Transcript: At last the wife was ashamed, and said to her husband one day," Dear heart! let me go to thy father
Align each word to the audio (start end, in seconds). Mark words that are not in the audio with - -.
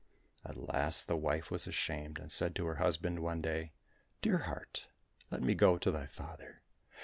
At 0.43 0.57
last 0.57 1.05
the 1.07 1.15
wife 1.15 1.51
was 1.51 1.67
ashamed, 1.67 2.17
and 2.17 2.31
said 2.31 2.55
to 2.55 2.65
her 2.65 2.77
husband 2.77 3.19
one 3.19 3.39
day," 3.39 3.73
Dear 4.23 4.39
heart! 4.39 4.87
let 5.29 5.43
me 5.43 5.53
go 5.53 5.77
to 5.77 5.91
thy 5.91 6.07
father 6.07 6.63